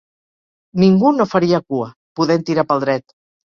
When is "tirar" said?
2.51-2.69